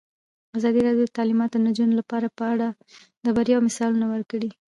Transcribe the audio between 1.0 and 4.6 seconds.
د تعلیمات د نجونو لپاره په اړه د بریاوو مثالونه ورکړي.